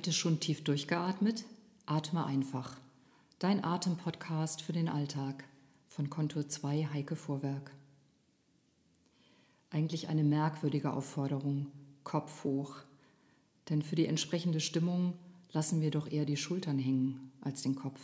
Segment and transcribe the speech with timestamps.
[0.00, 1.44] Heute schon tief durchgeatmet?
[1.84, 2.78] Atme einfach.
[3.38, 5.44] Dein Atempodcast für den Alltag
[5.88, 7.70] von Kontur 2 Heike Vorwerk.
[9.68, 11.66] Eigentlich eine merkwürdige Aufforderung,
[12.02, 12.76] Kopf hoch.
[13.68, 15.12] Denn für die entsprechende Stimmung
[15.52, 18.00] lassen wir doch eher die Schultern hängen als den Kopf.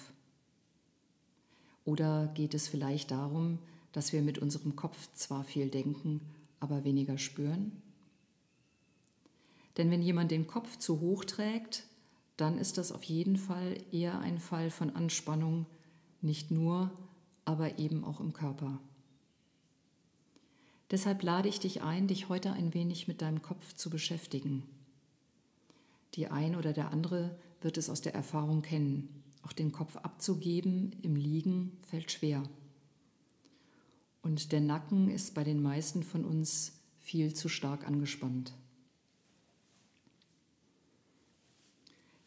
[1.86, 3.58] Oder geht es vielleicht darum,
[3.92, 6.20] dass wir mit unserem Kopf zwar viel denken,
[6.60, 7.80] aber weniger spüren?
[9.76, 11.84] Denn wenn jemand den Kopf zu hoch trägt,
[12.36, 15.66] dann ist das auf jeden Fall eher ein Fall von Anspannung,
[16.20, 16.90] nicht nur,
[17.44, 18.78] aber eben auch im Körper.
[20.90, 24.62] Deshalb lade ich dich ein, dich heute ein wenig mit deinem Kopf zu beschäftigen.
[26.14, 29.22] Die ein oder der andere wird es aus der Erfahrung kennen.
[29.42, 32.42] Auch den Kopf abzugeben im Liegen fällt schwer.
[34.22, 38.52] Und der Nacken ist bei den meisten von uns viel zu stark angespannt.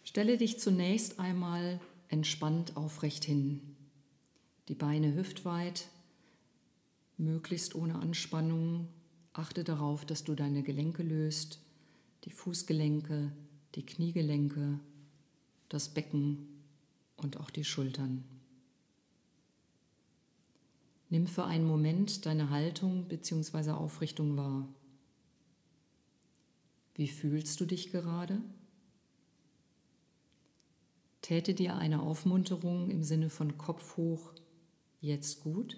[0.09, 3.61] Stelle dich zunächst einmal entspannt aufrecht hin.
[4.67, 5.87] Die Beine hüftweit,
[7.19, 8.87] möglichst ohne Anspannung.
[9.33, 11.59] Achte darauf, dass du deine Gelenke löst,
[12.23, 13.31] die Fußgelenke,
[13.75, 14.79] die Kniegelenke,
[15.69, 16.63] das Becken
[17.15, 18.23] und auch die Schultern.
[21.11, 23.73] Nimm für einen Moment deine Haltung bzw.
[23.73, 24.67] Aufrichtung wahr.
[26.95, 28.41] Wie fühlst du dich gerade?
[31.29, 34.33] Täte dir eine Aufmunterung im Sinne von Kopf hoch
[34.99, 35.77] jetzt gut?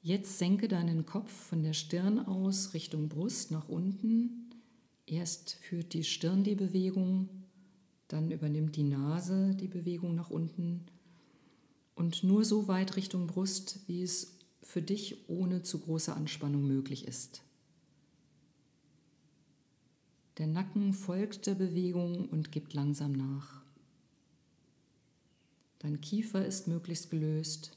[0.00, 4.54] Jetzt senke deinen Kopf von der Stirn aus Richtung Brust nach unten.
[5.04, 7.28] Erst führt die Stirn die Bewegung,
[8.08, 10.86] dann übernimmt die Nase die Bewegung nach unten
[11.94, 17.06] und nur so weit Richtung Brust, wie es für dich ohne zu große Anspannung möglich
[17.06, 17.42] ist.
[20.38, 23.60] Der Nacken folgt der Bewegung und gibt langsam nach.
[25.80, 27.76] Dein Kiefer ist möglichst gelöst,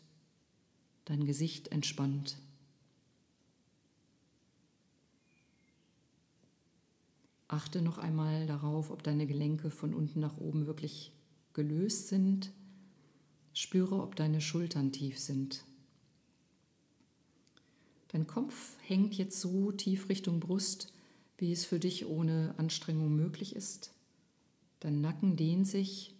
[1.06, 2.38] dein Gesicht entspannt.
[7.48, 11.12] Achte noch einmal darauf, ob deine Gelenke von unten nach oben wirklich
[11.54, 12.52] gelöst sind.
[13.54, 15.66] Spüre, ob deine Schultern tief sind.
[18.10, 20.94] Dein Kopf hängt jetzt so tief Richtung Brust,
[21.42, 23.92] wie es für dich ohne Anstrengung möglich ist.
[24.80, 26.14] Dein Nacken dehnt sich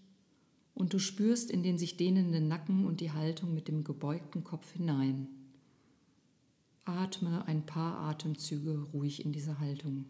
[0.74, 4.72] und du spürst in den sich dehnenden Nacken und die Haltung mit dem gebeugten Kopf
[4.72, 5.28] hinein.
[6.86, 10.06] Atme ein paar Atemzüge ruhig in diese Haltung.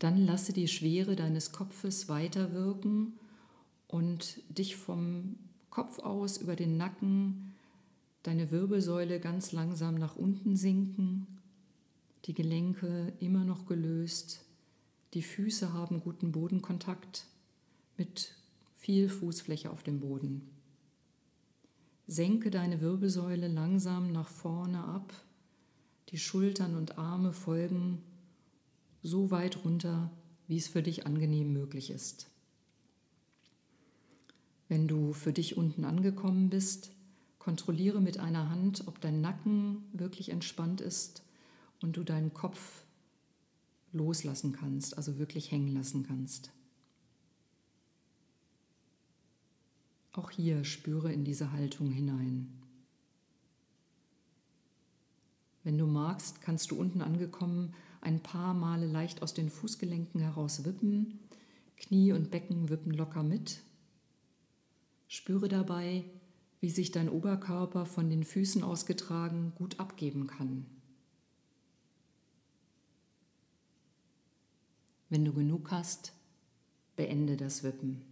[0.00, 3.12] Dann lasse die Schwere deines Kopfes weiterwirken
[3.88, 5.36] und dich vom
[5.70, 7.54] Kopf aus über den Nacken,
[8.22, 11.26] deine Wirbelsäule ganz langsam nach unten sinken,
[12.26, 14.44] die Gelenke immer noch gelöst,
[15.14, 17.26] die Füße haben guten Bodenkontakt
[17.96, 18.34] mit
[18.76, 20.42] viel Fußfläche auf dem Boden.
[22.06, 25.12] Senke deine Wirbelsäule langsam nach vorne ab,
[26.10, 28.02] die Schultern und Arme folgen
[29.02, 30.10] so weit runter,
[30.46, 32.30] wie es für dich angenehm möglich ist.
[34.68, 36.92] Wenn du für dich unten angekommen bist,
[37.38, 41.22] kontrolliere mit einer Hand, ob dein Nacken wirklich entspannt ist
[41.80, 42.84] und du deinen Kopf
[43.92, 46.50] loslassen kannst, also wirklich hängen lassen kannst.
[50.12, 52.52] Auch hier spüre in diese Haltung hinein.
[55.64, 60.64] Wenn du magst, kannst du unten angekommen ein paar Male leicht aus den Fußgelenken heraus
[60.64, 61.18] wippen.
[61.76, 63.60] Knie und Becken wippen locker mit
[65.08, 66.04] Spüre dabei,
[66.60, 70.66] wie sich dein Oberkörper von den Füßen ausgetragen gut abgeben kann.
[75.08, 76.12] Wenn du genug hast,
[76.96, 78.02] beende das Wippen.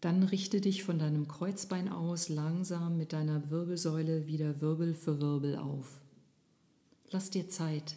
[0.00, 5.56] Dann richte dich von deinem Kreuzbein aus langsam mit deiner Wirbelsäule wieder Wirbel für Wirbel
[5.56, 6.00] auf.
[7.10, 7.96] Lass dir Zeit.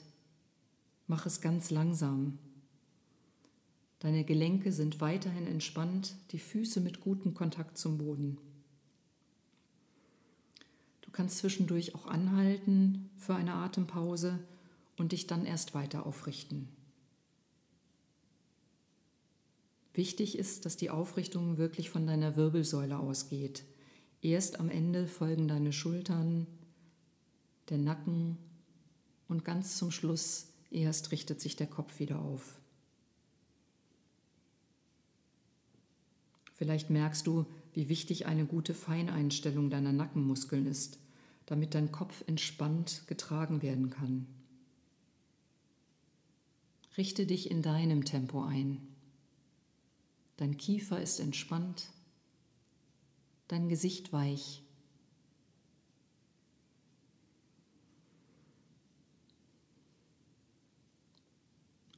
[1.05, 2.39] Mach es ganz langsam.
[4.01, 8.37] Deine Gelenke sind weiterhin entspannt, die Füße mit gutem Kontakt zum Boden.
[11.01, 14.39] Du kannst zwischendurch auch anhalten für eine Atempause
[14.97, 16.67] und dich dann erst weiter aufrichten.
[19.93, 23.63] Wichtig ist, dass die Aufrichtung wirklich von deiner Wirbelsäule ausgeht.
[24.21, 26.47] Erst am Ende folgen deine Schultern,
[27.69, 28.37] der Nacken
[29.27, 32.61] und ganz zum Schluss Erst richtet sich der Kopf wieder auf.
[36.61, 40.99] Vielleicht merkst du, wie wichtig eine gute Feineinstellung deiner Nackenmuskeln ist,
[41.47, 44.27] damit dein Kopf entspannt getragen werden kann.
[46.97, 48.77] Richte dich in deinem Tempo ein.
[50.37, 51.87] Dein Kiefer ist entspannt,
[53.47, 54.61] dein Gesicht weich.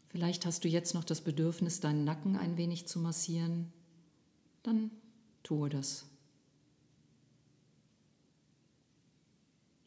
[0.05, 3.73] Vielleicht hast du jetzt noch das Bedürfnis, deinen Nacken ein wenig zu massieren.
[4.63, 4.91] Dann
[5.43, 6.05] tue das.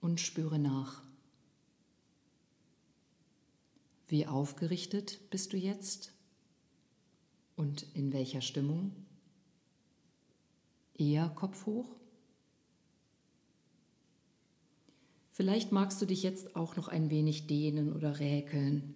[0.00, 1.02] Und spüre nach.
[4.08, 6.12] Wie aufgerichtet bist du jetzt?
[7.56, 8.93] Und in welcher Stimmung?
[10.94, 11.96] Eher Kopf hoch?
[15.32, 18.94] Vielleicht magst du dich jetzt auch noch ein wenig dehnen oder räkeln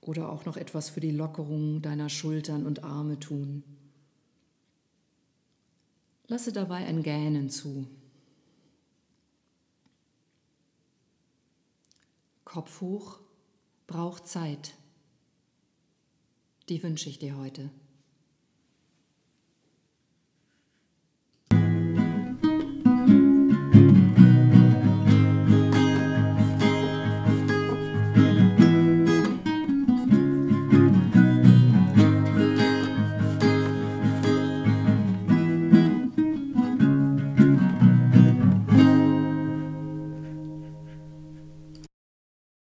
[0.00, 3.62] oder auch noch etwas für die Lockerung deiner Schultern und Arme tun.
[6.30, 7.86] Lasse dabei ein Gähnen zu.
[12.44, 13.18] Kopf hoch
[13.86, 14.74] braucht Zeit.
[16.68, 17.70] Die wünsche ich dir heute.